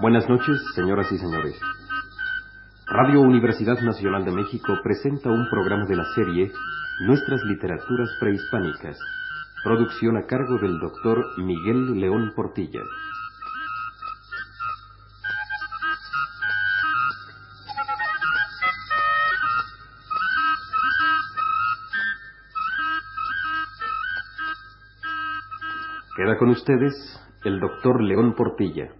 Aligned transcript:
Buenas 0.00 0.26
noches, 0.30 0.58
señoras 0.74 1.12
y 1.12 1.18
señores. 1.18 1.60
Radio 2.86 3.20
Universidad 3.20 3.78
Nacional 3.82 4.24
de 4.24 4.30
México 4.32 4.72
presenta 4.82 5.28
un 5.28 5.46
programa 5.50 5.84
de 5.84 5.94
la 5.94 6.06
serie 6.14 6.50
Nuestras 7.06 7.42
Literaturas 7.44 8.08
Prehispánicas, 8.18 8.98
producción 9.62 10.16
a 10.16 10.24
cargo 10.24 10.56
del 10.56 10.78
doctor 10.78 11.22
Miguel 11.36 12.00
León 12.00 12.32
Portilla. 12.34 12.80
Queda 26.16 26.38
con 26.38 26.48
ustedes 26.48 27.20
el 27.44 27.60
doctor 27.60 28.02
León 28.02 28.34
Portilla. 28.34 28.99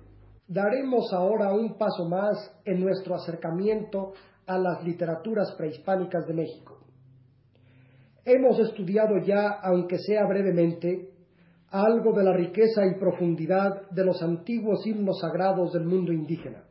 Daremos 0.50 1.12
ahora 1.12 1.52
un 1.52 1.78
paso 1.78 2.08
más 2.08 2.36
en 2.64 2.80
nuestro 2.80 3.14
acercamiento 3.14 4.14
a 4.48 4.58
las 4.58 4.82
literaturas 4.82 5.54
prehispánicas 5.56 6.26
de 6.26 6.34
México. 6.34 6.76
Hemos 8.24 8.58
estudiado 8.58 9.18
ya, 9.24 9.60
aunque 9.62 9.98
sea 9.98 10.26
brevemente, 10.26 11.12
algo 11.68 12.12
de 12.12 12.24
la 12.24 12.32
riqueza 12.32 12.84
y 12.84 12.98
profundidad 12.98 13.88
de 13.90 14.04
los 14.04 14.20
antiguos 14.24 14.84
himnos 14.84 15.20
sagrados 15.20 15.72
del 15.72 15.84
mundo 15.84 16.12
indígena. 16.12 16.64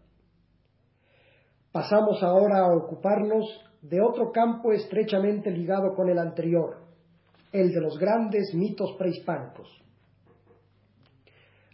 Pasamos 1.72 2.22
ahora 2.22 2.66
a 2.66 2.76
ocuparnos 2.76 3.46
de 3.82 4.02
otro 4.02 4.34
campo 4.34 4.74
estrechamente 4.74 5.52
ligado 5.52 5.96
con 5.96 6.10
el 6.10 6.20
anterior, 6.20 6.80
el 7.54 7.72
de 7.72 7.80
los 7.80 7.98
grandes 7.98 8.54
mitos 8.54 8.94
prehispánicos. 8.98 9.70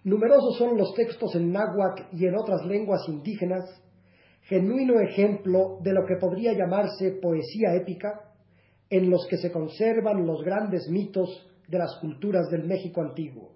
Numerosos 0.05 0.59
son 0.59 0.77
los 0.77 0.93
textos 0.93 1.33
en 1.33 1.51
náhuatl 1.51 2.03
y 2.15 2.27
en 2.27 2.35
otras 2.35 2.63
lenguas 2.63 3.01
indígenas, 3.09 3.65
genuino 4.43 4.99
ejemplo 4.99 5.79
de 5.81 5.93
lo 5.93 6.05
que 6.05 6.17
podría 6.17 6.53
llamarse 6.53 7.13
poesía 7.19 7.73
épica, 7.73 8.21
en 8.87 9.09
los 9.09 9.25
que 9.25 9.37
se 9.37 9.51
conservan 9.51 10.27
los 10.27 10.43
grandes 10.43 10.87
mitos 10.89 11.47
de 11.67 11.79
las 11.79 11.97
culturas 11.99 12.51
del 12.51 12.65
México 12.65 13.01
antiguo. 13.01 13.53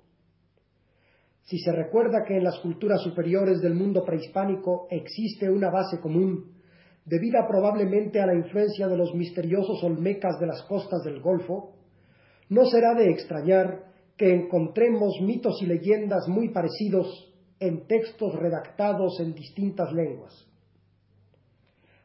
Si 1.44 1.60
se 1.60 1.72
recuerda 1.72 2.24
que 2.28 2.38
en 2.38 2.44
las 2.44 2.58
culturas 2.62 3.00
superiores 3.04 3.62
del 3.62 3.76
mundo 3.76 4.04
prehispánico 4.04 4.88
existe 4.90 5.52
una 5.52 5.70
base 5.70 6.00
común, 6.00 6.56
debida 7.06 7.48
probablemente 7.48 8.20
a 8.22 8.26
la 8.26 8.34
influencia 8.34 8.88
de 8.88 8.98
los 8.98 9.14
misteriosos 9.14 9.84
olmecas 9.84 10.40
de 10.40 10.48
las 10.48 10.64
costas 10.64 11.04
del 11.04 11.22
Golfo, 11.22 11.76
no 12.50 12.66
será 12.66 12.96
de 12.96 13.12
extrañar 13.12 13.89
que 14.20 14.36
encontremos 14.36 15.22
mitos 15.22 15.62
y 15.62 15.66
leyendas 15.66 16.28
muy 16.28 16.50
parecidos 16.50 17.34
en 17.58 17.88
textos 17.88 18.36
redactados 18.36 19.18
en 19.22 19.34
distintas 19.34 19.94
lenguas. 19.94 20.46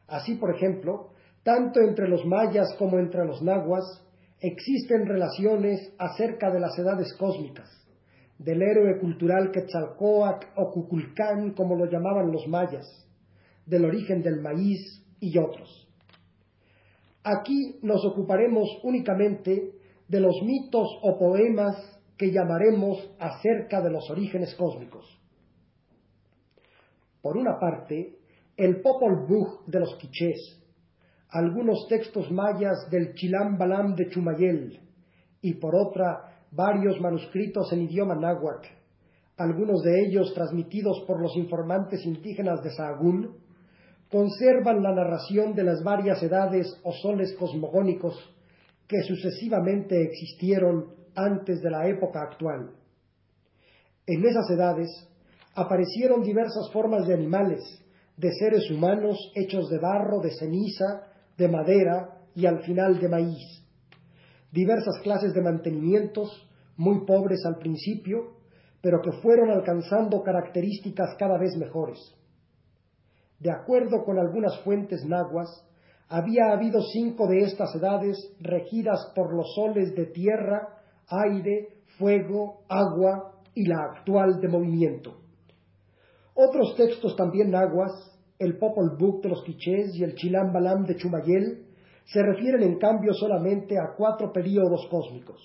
Así, 0.07 0.35
por 0.35 0.55
ejemplo, 0.55 1.09
tanto 1.43 1.81
entre 1.81 2.07
los 2.07 2.25
mayas 2.25 2.73
como 2.79 2.99
entre 2.99 3.25
los 3.25 3.41
nahuas 3.41 3.83
existen 4.39 5.05
relaciones 5.05 5.93
acerca 5.97 6.49
de 6.51 6.61
las 6.61 6.79
edades 6.79 7.13
cósmicas, 7.19 7.69
del 8.39 8.61
héroe 8.61 8.97
cultural 9.01 9.51
Quetzalcoatl 9.51 10.47
o 10.55 10.71
Cuculcán, 10.71 11.51
como 11.51 11.75
lo 11.75 11.85
llamaban 11.85 12.31
los 12.31 12.47
mayas, 12.47 12.85
del 13.65 13.83
origen 13.83 14.21
del 14.21 14.39
maíz 14.39 15.03
y 15.19 15.37
otros. 15.37 15.89
Aquí 17.25 17.77
nos 17.81 18.05
ocuparemos 18.05 18.69
únicamente 18.83 19.73
de 20.07 20.19
los 20.21 20.41
mitos 20.43 20.87
o 21.01 21.19
poemas 21.19 21.95
que 22.17 22.31
llamaremos 22.31 23.15
acerca 23.19 23.81
de 23.81 23.91
los 23.91 24.09
orígenes 24.09 24.55
cósmicos. 24.55 25.05
Por 27.21 27.37
una 27.37 27.59
parte, 27.59 28.19
el 28.55 28.81
Popol 28.81 29.25
Vuh 29.27 29.63
de 29.67 29.79
los 29.79 29.95
quichés, 29.95 30.61
algunos 31.29 31.87
textos 31.89 32.31
mayas 32.31 32.89
del 32.89 33.13
Chilam 33.15 33.57
Balam 33.57 33.95
de 33.95 34.09
Chumayel, 34.09 34.79
y 35.41 35.53
por 35.55 35.75
otra, 35.75 36.39
varios 36.51 36.99
manuscritos 37.01 37.71
en 37.73 37.81
idioma 37.81 38.15
náhuatl, 38.15 38.67
algunos 39.37 39.81
de 39.81 40.05
ellos 40.05 40.33
transmitidos 40.33 41.03
por 41.05 41.21
los 41.21 41.35
informantes 41.35 42.05
indígenas 42.05 42.63
de 42.63 42.71
Sahagún, 42.71 43.35
conservan 44.09 44.81
la 44.81 44.93
narración 44.93 45.53
de 45.53 45.63
las 45.63 45.83
varias 45.83 46.23
edades 46.23 46.67
o 46.83 46.93
soles 46.93 47.35
cosmogónicos 47.37 48.15
que 48.87 49.01
sucesivamente 49.03 50.01
existieron 50.03 50.93
antes 51.15 51.61
de 51.61 51.69
la 51.69 51.87
época 51.87 52.21
actual. 52.21 52.71
En 54.07 54.25
esas 54.25 54.49
edades 54.49 54.89
aparecieron 55.55 56.21
diversas 56.21 56.69
formas 56.71 57.07
de 57.07 57.13
animales, 57.13 57.61
de 58.17 58.31
seres 58.33 58.69
humanos 58.69 59.17
hechos 59.35 59.69
de 59.69 59.79
barro, 59.79 60.19
de 60.19 60.31
ceniza, 60.31 61.07
de 61.37 61.47
madera 61.47 62.21
y 62.35 62.45
al 62.45 62.61
final 62.63 62.99
de 62.99 63.09
maíz. 63.09 63.63
Diversas 64.51 64.99
clases 65.01 65.33
de 65.33 65.41
mantenimientos, 65.41 66.47
muy 66.77 67.05
pobres 67.05 67.45
al 67.45 67.57
principio, 67.57 68.35
pero 68.81 69.01
que 69.01 69.11
fueron 69.21 69.49
alcanzando 69.49 70.21
características 70.21 71.15
cada 71.17 71.37
vez 71.37 71.57
mejores. 71.57 71.97
De 73.39 73.51
acuerdo 73.51 74.03
con 74.05 74.19
algunas 74.19 74.59
fuentes 74.59 75.03
nahuas, 75.05 75.65
había 76.07 76.51
habido 76.51 76.81
cinco 76.93 77.27
de 77.27 77.39
estas 77.39 77.73
edades 77.75 78.17
regidas 78.39 79.11
por 79.15 79.33
los 79.33 79.55
soles 79.55 79.95
de 79.95 80.05
tierra 80.05 80.74
aire, 81.09 81.69
fuego, 81.97 82.61
agua 82.67 83.33
y 83.53 83.65
la 83.65 83.77
actual 83.91 84.39
de 84.39 84.47
movimiento. 84.47 85.17
Otros 86.33 86.75
textos 86.75 87.15
también 87.15 87.51
nahuas, 87.51 87.91
el 88.37 88.57
Popol 88.57 88.97
Vuh 88.97 89.21
de 89.21 89.29
los 89.29 89.43
Quichés 89.43 89.95
y 89.95 90.03
el 90.03 90.15
Chilam 90.15 90.51
Balam 90.51 90.85
de 90.85 90.97
Chumayel, 90.97 91.65
se 92.05 92.21
refieren 92.21 92.61
en 92.61 92.77
cambio 92.77 93.13
solamente 93.13 93.77
a 93.79 93.95
cuatro 93.97 94.31
períodos 94.31 94.85
cósmicos. 94.89 95.41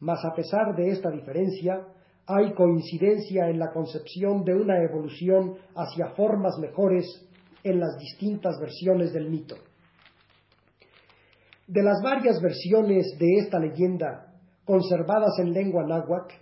Mas 0.00 0.24
a 0.24 0.34
pesar 0.34 0.74
de 0.74 0.88
esta 0.88 1.10
diferencia, 1.10 1.86
hay 2.26 2.52
coincidencia 2.54 3.48
en 3.48 3.58
la 3.58 3.70
concepción 3.72 4.44
de 4.44 4.54
una 4.54 4.82
evolución 4.82 5.54
hacia 5.76 6.10
formas 6.16 6.58
mejores 6.58 7.06
en 7.62 7.78
las 7.78 7.96
distintas 7.98 8.58
versiones 8.60 9.12
del 9.12 9.30
mito. 9.30 9.56
De 11.68 11.82
las 11.82 12.02
varias 12.02 12.40
versiones 12.42 13.16
de 13.18 13.38
esta 13.38 13.58
leyenda 13.58 14.31
conservadas 14.64 15.38
en 15.40 15.52
lengua 15.52 15.84
náhuatl, 15.86 16.34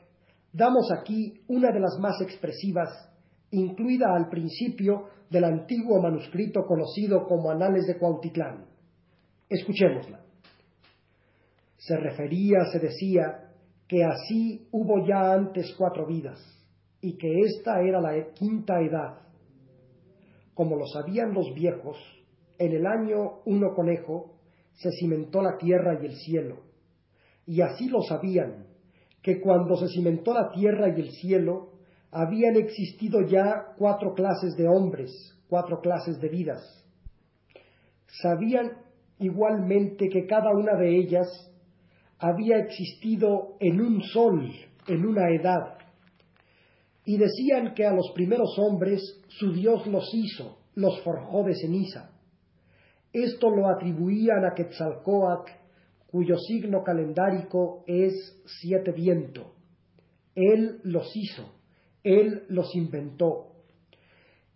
damos 0.52 0.90
aquí 0.98 1.40
una 1.48 1.70
de 1.70 1.80
las 1.80 1.98
más 1.98 2.20
expresivas, 2.20 2.88
incluida 3.50 4.14
al 4.14 4.28
principio 4.28 5.08
del 5.30 5.44
antiguo 5.44 6.00
manuscrito 6.00 6.62
conocido 6.66 7.26
como 7.26 7.50
Anales 7.50 7.86
de 7.86 7.98
Cuautitlán. 7.98 8.66
Escuchémosla. 9.48 10.20
Se 11.76 11.96
refería, 11.96 12.64
se 12.72 12.78
decía, 12.78 13.46
que 13.88 14.04
así 14.04 14.68
hubo 14.70 15.04
ya 15.04 15.32
antes 15.32 15.74
cuatro 15.76 16.06
vidas, 16.06 16.38
y 17.00 17.16
que 17.16 17.40
esta 17.40 17.80
era 17.80 18.00
la 18.00 18.32
quinta 18.34 18.80
edad. 18.80 19.18
Como 20.54 20.76
lo 20.76 20.86
sabían 20.86 21.32
los 21.32 21.52
viejos, 21.54 21.96
en 22.58 22.72
el 22.72 22.86
año 22.86 23.40
uno 23.46 23.74
conejo 23.74 24.36
se 24.74 24.90
cimentó 24.92 25.42
la 25.42 25.56
tierra 25.58 25.98
y 26.00 26.06
el 26.06 26.14
cielo 26.16 26.69
y 27.50 27.62
así 27.62 27.88
lo 27.88 28.00
sabían, 28.02 28.64
que 29.22 29.40
cuando 29.40 29.74
se 29.74 29.88
cimentó 29.88 30.32
la 30.32 30.52
tierra 30.52 30.96
y 30.96 31.00
el 31.00 31.10
cielo, 31.10 31.72
habían 32.12 32.54
existido 32.54 33.22
ya 33.22 33.74
cuatro 33.76 34.14
clases 34.14 34.54
de 34.56 34.68
hombres, 34.68 35.10
cuatro 35.48 35.80
clases 35.80 36.20
de 36.20 36.28
vidas. 36.28 36.62
Sabían 38.22 38.70
igualmente 39.18 40.08
que 40.08 40.26
cada 40.26 40.52
una 40.52 40.76
de 40.76 40.96
ellas 40.96 41.26
había 42.20 42.56
existido 42.58 43.56
en 43.58 43.80
un 43.80 44.00
sol, 44.00 44.48
en 44.86 45.04
una 45.04 45.28
edad, 45.34 45.76
y 47.04 47.18
decían 47.18 47.74
que 47.74 47.84
a 47.84 47.92
los 47.92 48.12
primeros 48.14 48.56
hombres 48.60 49.02
su 49.26 49.52
Dios 49.52 49.88
los 49.88 50.08
hizo, 50.14 50.58
los 50.76 51.02
forjó 51.02 51.42
de 51.42 51.56
ceniza. 51.56 52.12
Esto 53.12 53.50
lo 53.50 53.68
atribuían 53.68 54.44
a 54.44 54.54
Quetzalcoatl 54.54 55.59
cuyo 56.10 56.36
signo 56.38 56.82
calendárico 56.82 57.84
es 57.86 58.42
siete 58.60 58.90
viento. 58.90 59.52
Él 60.34 60.80
los 60.82 61.08
hizo, 61.14 61.54
Él 62.02 62.44
los 62.48 62.74
inventó. 62.74 63.52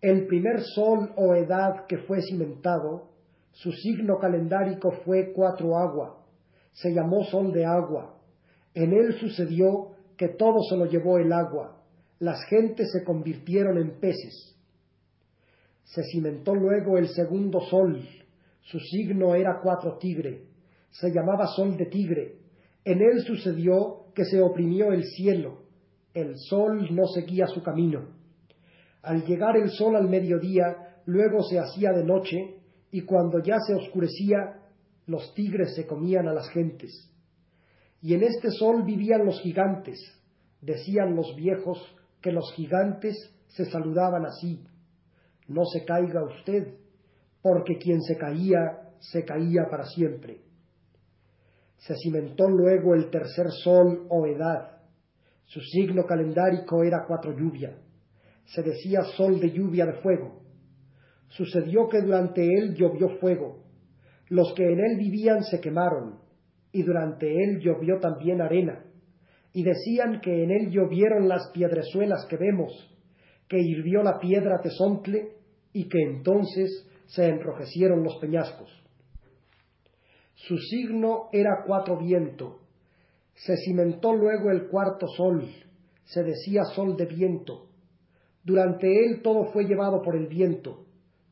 El 0.01 0.27
primer 0.27 0.61
sol 0.61 1.13
o 1.15 1.33
edad 1.33 1.85
que 1.87 1.99
fue 1.99 2.21
cimentado, 2.21 3.09
su 3.51 3.71
signo 3.71 4.19
calendárico 4.19 4.91
fue 5.05 5.31
cuatro 5.33 5.77
agua, 5.77 6.25
se 6.73 6.93
llamó 6.93 7.23
sol 7.23 7.53
de 7.53 7.65
agua. 7.65 8.17
En 8.73 8.91
él 8.91 9.13
sucedió 9.17 9.91
que 10.17 10.27
todo 10.27 10.61
se 10.69 10.75
lo 10.75 10.85
llevó 10.85 11.17
el 11.17 11.31
agua, 11.31 11.81
las 12.19 12.43
gentes 12.49 12.91
se 12.91 13.05
convirtieron 13.05 13.77
en 13.77 13.99
peces. 14.01 14.57
Se 15.85 16.03
cimentó 16.03 16.53
luego 16.53 16.97
el 16.97 17.07
segundo 17.07 17.61
sol, 17.61 18.05
su 18.61 18.79
signo 18.79 19.35
era 19.35 19.61
cuatro 19.63 19.97
tigre, 19.97 20.54
se 20.99 21.11
llamaba 21.11 21.47
sol 21.47 21.75
de 21.75 21.87
tigre. 21.87 22.37
En 22.83 23.01
él 23.01 23.21
sucedió 23.21 24.05
que 24.13 24.23
se 24.23 24.41
oprimió 24.41 24.91
el 24.91 25.03
cielo, 25.03 25.63
el 26.13 26.35
sol 26.37 26.87
no 26.91 27.05
seguía 27.07 27.47
su 27.47 27.61
camino. 27.61 28.07
Al 29.01 29.25
llegar 29.25 29.57
el 29.57 29.69
sol 29.69 29.95
al 29.95 30.07
mediodía, 30.07 31.01
luego 31.05 31.43
se 31.43 31.59
hacía 31.59 31.91
de 31.91 32.05
noche, 32.05 32.37
y 32.91 33.01
cuando 33.01 33.43
ya 33.43 33.57
se 33.59 33.75
oscurecía, 33.75 34.61
los 35.07 35.33
tigres 35.33 35.75
se 35.75 35.85
comían 35.85 36.27
a 36.29 36.33
las 36.33 36.49
gentes. 36.49 37.11
Y 38.01 38.13
en 38.13 38.23
este 38.23 38.49
sol 38.51 38.83
vivían 38.83 39.25
los 39.25 39.41
gigantes. 39.41 39.99
Decían 40.61 41.15
los 41.15 41.35
viejos 41.35 41.77
que 42.21 42.31
los 42.31 42.53
gigantes 42.53 43.15
se 43.47 43.65
saludaban 43.65 44.25
así. 44.25 44.63
No 45.47 45.65
se 45.65 45.83
caiga 45.83 46.23
usted, 46.23 46.75
porque 47.41 47.77
quien 47.77 48.01
se 48.01 48.17
caía, 48.17 48.93
se 48.99 49.25
caía 49.25 49.67
para 49.69 49.85
siempre. 49.85 50.44
Se 51.85 51.95
cimentó 51.95 52.49
luego 52.49 52.95
el 52.95 53.09
tercer 53.09 53.47
sol 53.63 54.07
o 54.09 54.25
edad. 54.25 54.81
Su 55.45 55.59
signo 55.59 56.05
calendárico 56.05 56.83
era 56.83 57.05
cuatro 57.07 57.35
lluvia 57.37 57.77
se 58.45 58.61
decía 58.61 59.01
sol 59.17 59.39
de 59.39 59.51
lluvia 59.51 59.85
de 59.85 59.93
fuego. 60.01 60.41
Sucedió 61.29 61.89
que 61.89 62.01
durante 62.01 62.41
él 62.41 62.75
llovió 62.75 63.17
fuego. 63.19 63.63
Los 64.29 64.53
que 64.53 64.63
en 64.63 64.79
él 64.79 64.97
vivían 64.97 65.43
se 65.43 65.59
quemaron, 65.59 66.19
y 66.71 66.83
durante 66.83 67.27
él 67.27 67.59
llovió 67.59 67.99
también 67.99 68.41
arena. 68.41 68.85
Y 69.53 69.63
decían 69.63 70.19
que 70.21 70.43
en 70.43 70.51
él 70.51 70.69
llovieron 70.69 71.27
las 71.27 71.49
piedrezuelas 71.51 72.25
que 72.29 72.37
vemos, 72.37 72.71
que 73.47 73.59
hirvió 73.59 74.03
la 74.03 74.19
piedra 74.19 74.61
tesontle, 74.61 75.29
y 75.73 75.87
que 75.87 76.01
entonces 76.01 76.87
se 77.07 77.27
enrojecieron 77.27 78.03
los 78.03 78.17
peñascos. 78.17 78.69
Su 80.35 80.57
signo 80.57 81.29
era 81.31 81.63
cuatro 81.65 81.97
viento. 81.97 82.59
Se 83.33 83.55
cimentó 83.57 84.13
luego 84.13 84.51
el 84.51 84.67
cuarto 84.67 85.07
sol, 85.07 85.49
se 86.03 86.23
decía 86.23 86.63
sol 86.75 86.95
de 86.95 87.05
viento. 87.05 87.67
Durante 88.43 88.87
él 88.87 89.21
todo 89.21 89.45
fue 89.45 89.65
llevado 89.65 90.01
por 90.01 90.15
el 90.15 90.27
viento, 90.27 90.85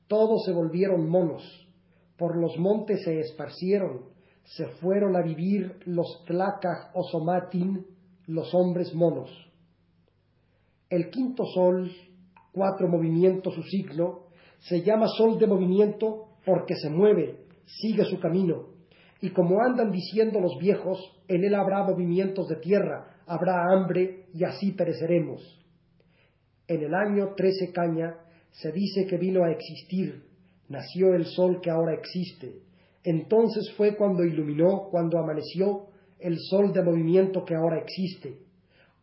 todos 0.07 0.43
se 0.45 0.51
volvieron 0.51 1.07
monos, 1.07 1.43
por 2.17 2.35
los 2.35 2.57
montes 2.57 3.03
se 3.03 3.19
esparcieron, 3.19 4.05
se 4.43 4.65
fueron 4.81 5.15
a 5.15 5.21
vivir 5.21 5.79
los 5.85 6.23
tlacaj 6.25 6.91
o 6.93 7.03
somatin, 7.03 7.85
los 8.25 8.53
hombres 8.53 8.93
monos. 8.95 9.29
El 10.89 11.09
quinto 11.09 11.45
sol, 11.45 11.91
cuatro 12.51 12.87
movimientos 12.87 13.53
su 13.53 13.63
signo, 13.63 14.27
se 14.59 14.81
llama 14.81 15.07
sol 15.07 15.37
de 15.37 15.47
movimiento 15.47 16.29
porque 16.45 16.75
se 16.75 16.89
mueve, 16.89 17.45
sigue 17.65 18.05
su 18.05 18.19
camino, 18.19 18.72
y 19.23 19.31
como 19.31 19.61
andan 19.61 19.91
diciendo 19.91 20.39
los 20.39 20.57
viejos, 20.59 20.99
en 21.27 21.43
él 21.43 21.55
habrá 21.55 21.83
movimientos 21.83 22.47
de 22.47 22.57
tierra, 22.57 23.21
habrá 23.25 23.71
hambre 23.71 24.25
y 24.33 24.43
así 24.43 24.71
pereceremos 24.71 25.63
en 26.67 26.83
el 26.83 26.93
año 26.93 27.33
13 27.35 27.71
caña, 27.71 28.15
se 28.51 28.71
dice 28.71 29.05
que 29.07 29.17
vino 29.17 29.43
a 29.43 29.51
existir, 29.51 30.23
nació 30.69 31.13
el 31.13 31.25
sol 31.25 31.59
que 31.61 31.69
ahora 31.69 31.93
existe. 31.93 32.61
Entonces 33.03 33.71
fue 33.75 33.95
cuando 33.95 34.23
iluminó, 34.23 34.87
cuando 34.89 35.19
amaneció, 35.19 35.87
el 36.19 36.37
sol 36.39 36.71
de 36.71 36.83
movimiento 36.83 37.43
que 37.43 37.55
ahora 37.55 37.79
existe. 37.79 38.39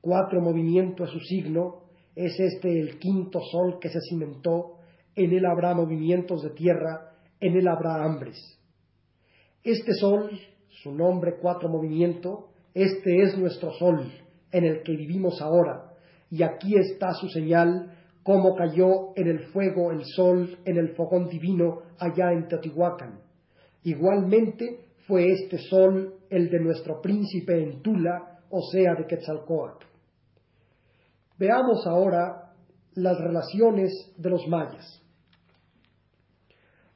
Cuatro 0.00 0.40
movimientos 0.40 1.08
a 1.08 1.12
su 1.12 1.20
signo, 1.20 1.82
es 2.16 2.38
este 2.40 2.80
el 2.80 2.98
quinto 2.98 3.40
sol 3.40 3.78
que 3.80 3.90
se 3.90 4.00
cimentó, 4.08 4.78
en 5.14 5.32
él 5.32 5.44
habrá 5.44 5.74
movimientos 5.74 6.42
de 6.42 6.50
tierra, 6.50 7.12
en 7.40 7.56
él 7.56 7.68
habrá 7.68 8.04
hambres. 8.04 8.59
Este 9.62 9.92
sol, 9.92 10.30
su 10.82 10.92
nombre 10.92 11.36
cuatro 11.40 11.68
movimiento, 11.68 12.48
este 12.72 13.22
es 13.22 13.36
nuestro 13.36 13.72
sol, 13.72 14.10
en 14.52 14.64
el 14.64 14.82
que 14.82 14.96
vivimos 14.96 15.40
ahora, 15.42 15.92
y 16.30 16.42
aquí 16.42 16.76
está 16.76 17.12
su 17.12 17.28
señal, 17.28 17.94
cómo 18.22 18.54
cayó 18.54 19.14
en 19.16 19.28
el 19.28 19.40
fuego 19.52 19.90
el 19.92 20.04
sol 20.04 20.58
en 20.64 20.78
el 20.78 20.94
fogón 20.94 21.28
divino 21.28 21.82
allá 21.98 22.32
en 22.32 22.48
Teotihuacán. 22.48 23.20
Igualmente 23.82 24.86
fue 25.06 25.30
este 25.30 25.58
sol 25.58 26.14
el 26.30 26.48
de 26.48 26.60
nuestro 26.60 27.00
príncipe 27.02 27.62
en 27.62 27.82
Tula, 27.82 28.40
o 28.50 28.60
sea, 28.70 28.94
de 28.94 29.06
Quetzalcoatl. 29.06 29.86
Veamos 31.38 31.86
ahora 31.86 32.52
las 32.94 33.18
relaciones 33.18 33.90
de 34.16 34.30
los 34.30 34.46
mayas. 34.48 35.02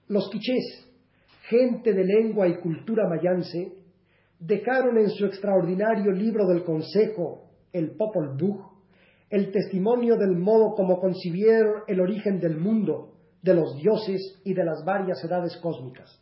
Los 0.07 0.29
quichés, 0.31 0.84
gente 1.49 1.93
de 1.93 2.05
lengua 2.05 2.49
y 2.49 2.59
cultura 2.59 3.09
mayanse, 3.09 3.73
dejaron 4.39 4.99
en 4.99 5.11
su 5.11 5.27
extraordinario 5.27 6.13
libro 6.13 6.47
del 6.47 6.65
Consejo, 6.65 7.51
el 7.73 7.97
Popol 7.97 8.37
Vuh, 8.39 8.63
el 9.31 9.51
testimonio 9.51 10.17
del 10.17 10.37
modo 10.37 10.75
como 10.75 11.01
concibieron 11.01 11.83
el 11.87 12.01
origen 12.01 12.39
del 12.41 12.57
mundo, 12.57 13.15
de 13.43 13.55
los 13.55 13.77
dioses 13.77 14.41
y 14.45 14.55
de 14.55 14.65
las 14.65 14.85
varias 14.85 15.23
edades 15.25 15.57
cósmicas. 15.59 16.21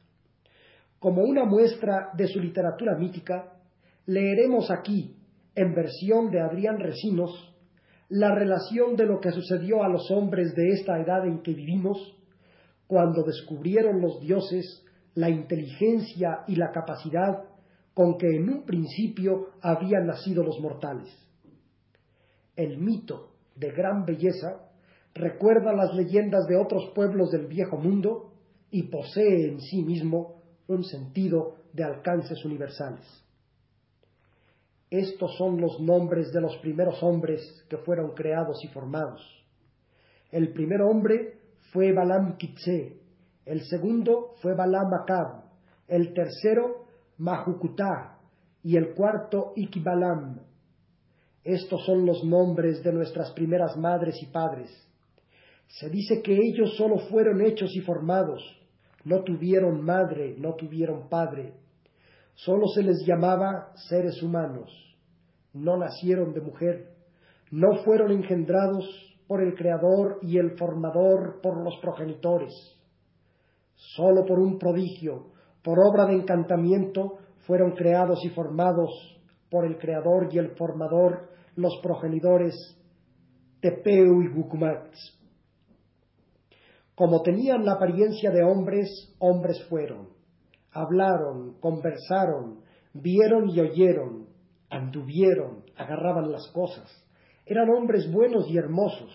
Como 0.99 1.23
una 1.23 1.45
muestra 1.45 2.11
de 2.17 2.27
su 2.27 2.41
literatura 2.41 2.97
mítica, 2.97 3.53
leeremos 4.07 4.71
aquí, 4.71 5.17
en 5.55 5.75
versión 5.75 6.31
de 6.31 6.41
Adrián 6.41 6.79
Recinos, 6.81 7.55
la 8.09 8.35
relación 8.35 8.97
de 8.97 9.07
lo 9.07 9.21
que 9.21 9.31
sucedió 9.31 9.83
a 9.85 9.89
los 9.89 10.11
hombres 10.11 10.55
de 10.55 10.71
esta 10.71 10.99
edad 11.01 11.27
en 11.27 11.43
que 11.43 11.55
vivimos, 11.55 12.17
cuando 12.87 13.23
descubrieron 13.23 14.01
los 14.01 14.21
dioses 14.21 14.85
la 15.14 15.31
inteligencia 15.31 16.44
y 16.49 16.56
la 16.56 16.70
capacidad 16.70 17.44
con 17.94 18.17
que 18.17 18.29
en 18.29 18.49
un 18.49 18.64
principio 18.64 19.50
habían 19.61 20.06
nacido 20.06 20.43
los 20.43 20.59
mortales 20.61 21.23
el 22.56 22.79
mito 22.79 23.31
de 23.56 23.70
gran 23.70 24.05
belleza, 24.05 24.69
recuerda 25.14 25.73
las 25.73 25.94
leyendas 25.94 26.47
de 26.47 26.56
otros 26.56 26.93
pueblos 26.94 27.31
del 27.31 27.47
viejo 27.47 27.76
mundo 27.76 28.32
y 28.70 28.85
posee 28.85 29.49
en 29.49 29.61
sí 29.61 29.82
mismo 29.82 30.43
un 30.69 30.85
sentido 30.85 31.56
de 31.73 31.85
alcances 31.85 32.44
universales. 32.44 33.05
Estos 34.91 35.37
son 35.37 35.61
los 35.61 35.81
nombres 35.81 36.31
de 36.32 36.41
los 36.41 36.56
primeros 36.58 37.03
hombres 37.03 37.41
que 37.69 37.79
fueron 37.79 38.15
creados 38.15 38.62
y 38.62 38.69
formados. 38.69 39.23
El 40.31 40.53
primer 40.53 40.82
hombre 40.82 41.39
fue 41.72 41.93
Balam 41.93 42.37
Kitse, 42.37 43.01
el 43.44 43.63
segundo 43.65 44.34
fue 44.41 44.55
Balam 44.55 44.93
Akab, 44.94 45.44
el 45.89 46.13
tercero 46.15 46.87
Mahukutá 47.19 48.19
y 48.63 48.77
el 48.77 48.94
cuarto 48.94 49.53
Ikibalam, 49.56 50.41
estos 51.44 51.84
son 51.84 52.06
los 52.06 52.22
nombres 52.22 52.84
de 52.84 52.93
nuestras 52.93 53.32
primeras 53.32 53.77
madres 53.77 54.15
y 54.22 54.27
padres. 54.27 54.70
Se 55.67 55.89
dice 55.89 56.22
que 56.22 56.37
ellos 56.37 56.77
solo 56.77 56.99
fueron 57.11 57.41
hechos 57.41 57.75
y 57.75 57.81
formados, 57.81 58.43
no 59.05 59.25
tuvieron 59.25 59.84
madre, 59.84 60.37
no 60.39 60.55
tuvieron 60.55 61.08
padre. 61.08 61.55
Solo 62.34 62.69
se 62.69 62.82
les 62.82 63.05
llamaba 63.05 63.72
seres 63.89 64.22
humanos. 64.22 64.70
No 65.53 65.77
nacieron 65.77 66.32
de 66.32 66.41
mujer, 66.41 66.94
no 67.51 67.82
fueron 67.84 68.13
engendrados 68.13 68.87
por 69.27 69.43
el 69.43 69.55
Creador 69.55 70.19
y 70.22 70.39
el 70.39 70.56
Formador 70.56 71.41
por 71.43 71.63
los 71.63 71.77
progenitores. 71.82 72.53
Solo 73.94 74.24
por 74.24 74.39
un 74.39 74.58
prodigio, 74.58 75.32
por 75.62 75.79
obra 75.79 76.06
de 76.06 76.15
encantamiento, 76.15 77.19
fueron 77.46 77.72
creados 77.72 78.24
y 78.24 78.31
formados 78.31 78.91
por 79.51 79.67
el 79.67 79.77
Creador 79.79 80.29
y 80.31 80.39
el 80.39 80.53
Formador 80.56 81.29
los 81.56 81.79
progenitores 81.82 82.55
Tepeu 83.60 84.22
y 84.22 84.32
Gucumatz. 84.32 84.96
Como 86.94 87.22
tenían 87.22 87.65
la 87.65 87.72
apariencia 87.72 88.31
de 88.31 88.43
hombres, 88.44 89.15
hombres 89.19 89.62
fueron. 89.69 90.08
Hablaron, 90.72 91.58
conversaron, 91.60 92.60
vieron 92.94 93.51
y 93.51 93.60
oyeron, 93.60 94.29
anduvieron, 94.70 95.65
agarraban 95.77 96.31
las 96.31 96.48
cosas. 96.53 96.91
Eran 97.44 97.69
hombres 97.70 98.10
buenos 98.10 98.48
y 98.48 98.56
hermosos. 98.56 99.10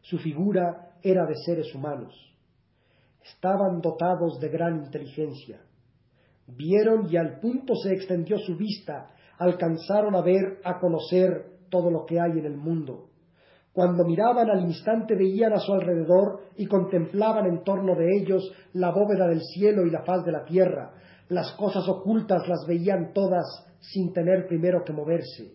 Su 0.00 0.18
figura 0.18 0.96
era 1.02 1.26
de 1.26 1.34
seres 1.44 1.74
humanos. 1.74 2.31
Estaban 3.24 3.80
dotados 3.80 4.40
de 4.40 4.48
gran 4.48 4.84
inteligencia. 4.84 5.60
Vieron 6.46 7.08
y 7.10 7.16
al 7.16 7.38
punto 7.40 7.74
se 7.76 7.92
extendió 7.92 8.38
su 8.38 8.56
vista, 8.56 9.08
alcanzaron 9.38 10.14
a 10.14 10.22
ver, 10.22 10.60
a 10.64 10.78
conocer 10.78 11.52
todo 11.70 11.90
lo 11.90 12.04
que 12.04 12.20
hay 12.20 12.38
en 12.38 12.46
el 12.46 12.56
mundo. 12.56 13.08
Cuando 13.72 14.04
miraban 14.04 14.50
al 14.50 14.60
instante 14.60 15.14
veían 15.14 15.54
a 15.54 15.58
su 15.58 15.72
alrededor 15.72 16.40
y 16.56 16.66
contemplaban 16.66 17.46
en 17.46 17.64
torno 17.64 17.94
de 17.94 18.06
ellos 18.18 18.52
la 18.74 18.90
bóveda 18.90 19.26
del 19.28 19.40
cielo 19.40 19.86
y 19.86 19.90
la 19.90 20.02
faz 20.02 20.24
de 20.24 20.32
la 20.32 20.44
tierra. 20.44 20.92
Las 21.28 21.52
cosas 21.52 21.88
ocultas 21.88 22.46
las 22.48 22.66
veían 22.66 23.12
todas 23.14 23.46
sin 23.80 24.12
tener 24.12 24.46
primero 24.46 24.84
que 24.84 24.92
moverse. 24.92 25.54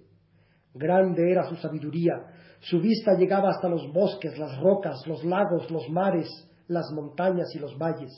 Grande 0.73 1.31
era 1.31 1.47
su 1.47 1.55
sabiduría. 1.57 2.13
Su 2.59 2.79
vista 2.81 3.13
llegaba 3.13 3.49
hasta 3.49 3.69
los 3.69 3.91
bosques, 3.93 4.37
las 4.39 4.59
rocas, 4.61 5.05
los 5.05 5.23
lagos, 5.23 5.69
los 5.69 5.87
mares, 5.89 6.27
las 6.67 6.91
montañas 6.91 7.53
y 7.55 7.59
los 7.59 7.77
valles. 7.77 8.11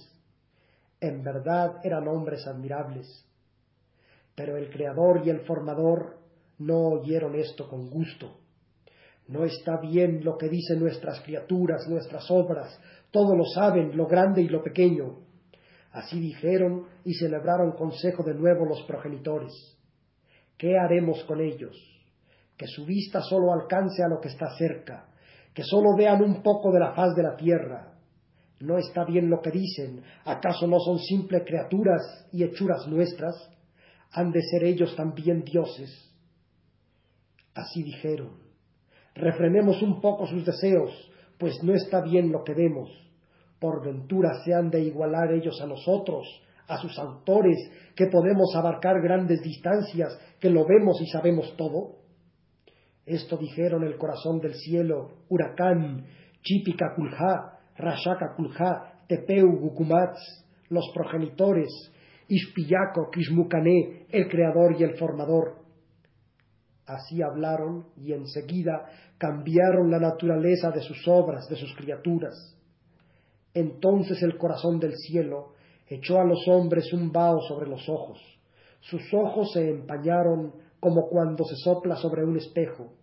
En 1.00 1.24
verdad 1.24 1.78
eran 1.84 2.08
hombres 2.08 2.46
admirables. 2.48 3.26
Pero 4.36 4.58
el 4.58 4.70
Creador 4.70 5.22
y 5.26 5.30
el 5.30 5.42
Formador 5.42 6.18
no 6.60 6.78
oyeron 6.90 7.36
esto 7.36 7.68
con 7.68 7.90
gusto. 7.90 8.38
No 9.28 9.46
está 9.46 9.80
bien 9.80 10.24
lo 10.24 10.38
que 10.38 10.50
dicen 10.50 10.80
nuestras 10.80 11.22
criaturas, 11.22 11.88
nuestras 11.88 12.30
obras, 12.32 12.80
todo 13.12 13.36
lo 13.36 13.46
saben, 13.46 13.96
lo 13.96 14.08
grande 14.08 14.42
y 14.42 14.50
lo 14.50 14.64
pequeño. 14.64 15.20
Así 15.92 16.20
dijeron 16.20 16.86
y 17.04 17.14
celebraron 17.14 17.74
consejo 17.74 18.24
de 18.24 18.34
nuevo 18.34 18.66
los 18.66 18.82
progenitores. 18.84 19.52
¿Qué 20.58 20.78
haremos 20.78 21.24
con 21.24 21.42
ellos? 21.42 21.76
Que 22.58 22.68
su 22.68 22.86
vista 22.86 23.22
solo 23.22 23.54
alcance 23.54 24.04
a 24.04 24.08
lo 24.08 24.20
que 24.20 24.28
está 24.28 24.56
cerca, 24.58 25.08
que 25.54 25.64
solo 25.64 25.96
vean 25.96 26.22
un 26.22 26.44
poco 26.44 26.72
de 26.72 26.80
la 26.80 26.94
faz 26.94 27.16
de 27.16 27.24
la 27.24 27.36
tierra. 27.36 27.99
No 28.60 28.78
está 28.78 29.06
bien 29.06 29.30
lo 29.30 29.42
que 29.42 29.52
dicen, 29.52 30.04
¿acaso 30.26 30.68
no 30.68 30.80
son 30.80 31.00
simples 31.00 31.44
criaturas 31.46 32.28
y 32.32 32.44
hechuras 32.44 32.88
nuestras? 32.88 33.36
¿Han 34.12 34.32
de 34.32 34.42
ser 34.42 34.64
ellos 34.64 34.96
también 34.96 35.44
dioses? 35.44 36.14
Así 37.54 37.84
dijeron. 37.84 38.38
Refrenemos 39.16 39.82
un 39.82 40.02
poco 40.02 40.28
sus 40.28 40.46
deseos, 40.46 40.92
pues 41.38 41.64
no 41.64 41.74
está 41.74 42.02
bien 42.02 42.32
lo 42.32 42.44
que 42.44 42.54
vemos 42.54 42.90
por 43.60 43.84
ventura 43.84 44.42
se 44.44 44.54
han 44.54 44.70
de 44.70 44.82
igualar 44.82 45.34
ellos 45.34 45.60
a 45.62 45.68
nosotros, 45.68 46.26
a 46.68 46.78
sus 46.78 46.98
autores, 46.98 47.58
que 47.96 48.08
podemos 48.08 48.56
abarcar 48.56 49.02
grandes 49.02 49.42
distancias, 49.42 50.18
que 50.40 50.50
lo 50.50 50.66
vemos 50.66 51.02
y 51.02 51.08
sabemos 51.08 51.56
todo? 51.58 51.98
Esto 53.06 53.38
dijeron 53.38 53.84
el 53.84 53.98
corazón 53.98 54.40
del 54.40 54.54
cielo, 54.56 55.24
Huracán, 55.30 56.06
Chipica 56.42 56.94
Kulha, 56.96 57.59
Rashaka 57.80 58.36
Kulha, 58.36 59.06
Tepeu 59.08 59.48
Gukumats, 59.60 60.46
los 60.70 60.92
progenitores, 60.94 61.70
Ispillaco, 62.28 63.10
Kishmucané, 63.12 64.06
el 64.10 64.28
creador 64.28 64.76
y 64.80 64.84
el 64.84 64.98
formador. 64.98 65.56
Así 66.86 67.22
hablaron 67.22 67.88
y 67.98 68.14
enseguida 68.14 68.86
cambiaron 69.18 69.90
la 69.90 70.00
naturaleza 70.00 70.70
de 70.72 70.82
sus 70.82 71.08
obras, 71.08 71.48
de 71.50 71.56
sus 71.56 71.76
criaturas 71.76 72.56
entonces 73.54 74.22
el 74.22 74.38
corazón 74.38 74.80
del 74.80 74.96
cielo 74.96 75.54
echó 75.88 76.20
a 76.20 76.26
los 76.26 76.48
hombres 76.48 76.94
un 76.94 77.12
vaho 77.12 77.42
sobre 77.42 77.68
los 77.68 77.88
ojos. 77.90 78.20
Sus 78.80 79.02
ojos 79.14 79.52
se 79.54 79.70
empañaron 79.70 80.54
como 80.80 81.08
cuando 81.10 81.44
se 81.44 81.56
sopla 81.56 81.96
sobre 81.96 82.24
un 82.24 82.38
espejo. 82.38 82.94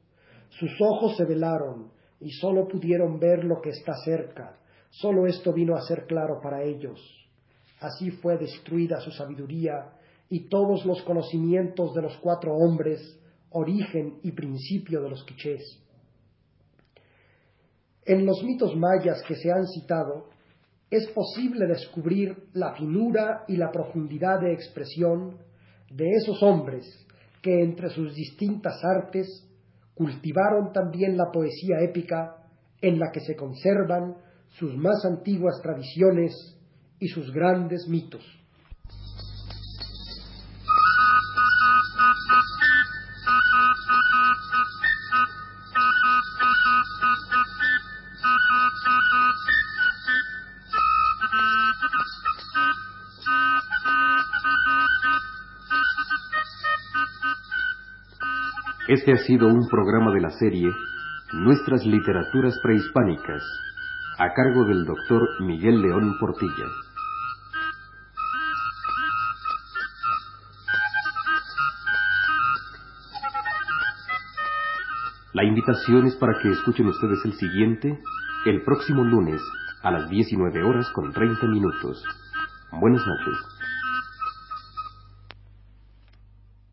Sus 0.48 0.70
ojos 0.80 1.16
se 1.16 1.24
velaron 1.24 1.90
y 2.20 2.30
sólo 2.30 2.66
pudieron 2.68 3.18
ver 3.18 3.44
lo 3.44 3.60
que 3.60 3.70
está 3.70 3.92
cerca. 4.04 4.56
Sólo 5.00 5.26
esto 5.26 5.52
vino 5.52 5.76
a 5.76 5.82
ser 5.82 6.06
claro 6.06 6.40
para 6.40 6.62
ellos. 6.62 6.98
Así 7.80 8.10
fue 8.10 8.38
destruida 8.38 8.98
su 9.00 9.10
sabiduría 9.10 9.92
y 10.30 10.48
todos 10.48 10.86
los 10.86 11.02
conocimientos 11.02 11.92
de 11.94 12.00
los 12.00 12.16
cuatro 12.16 12.54
hombres, 12.54 13.18
origen 13.50 14.20
y 14.22 14.32
principio 14.32 15.02
de 15.02 15.10
los 15.10 15.22
quichés. 15.24 15.82
En 18.06 18.24
los 18.24 18.42
mitos 18.42 18.74
mayas 18.74 19.22
que 19.28 19.34
se 19.34 19.52
han 19.52 19.66
citado, 19.66 20.30
es 20.90 21.06
posible 21.08 21.66
descubrir 21.66 22.48
la 22.54 22.74
finura 22.74 23.44
y 23.48 23.56
la 23.56 23.70
profundidad 23.70 24.40
de 24.40 24.54
expresión 24.54 25.36
de 25.90 26.08
esos 26.08 26.42
hombres 26.42 26.86
que 27.42 27.62
entre 27.62 27.90
sus 27.90 28.14
distintas 28.14 28.82
artes 28.82 29.46
cultivaron 29.94 30.72
también 30.72 31.18
la 31.18 31.30
poesía 31.30 31.80
épica 31.82 32.36
en 32.80 32.98
la 32.98 33.10
que 33.12 33.20
se 33.20 33.36
conservan 33.36 34.24
sus 34.58 34.74
más 34.76 35.04
antiguas 35.04 35.60
tradiciones 35.62 36.32
y 36.98 37.08
sus 37.08 37.30
grandes 37.30 37.86
mitos. 37.88 38.24
Este 58.88 59.12
ha 59.12 59.16
sido 59.18 59.48
un 59.48 59.68
programa 59.68 60.12
de 60.14 60.20
la 60.20 60.30
serie 60.30 60.70
Nuestras 61.32 61.84
Literaturas 61.84 62.56
Prehispánicas, 62.62 63.42
a 64.18 64.32
cargo 64.32 64.64
del 64.64 64.86
doctor 64.86 65.22
Miguel 65.40 65.82
León 65.82 66.16
Portilla. 66.18 66.64
La 75.34 75.44
invitación 75.44 76.06
es 76.06 76.14
para 76.16 76.38
que 76.40 76.50
escuchen 76.50 76.86
ustedes 76.86 77.18
el 77.26 77.34
siguiente, 77.34 77.98
el 78.46 78.62
próximo 78.62 79.04
lunes, 79.04 79.42
a 79.82 79.90
las 79.90 80.08
19 80.08 80.62
horas 80.62 80.88
con 80.94 81.12
30 81.12 81.46
minutos. 81.48 82.02
Buenas 82.72 83.06
noches. 83.06 83.55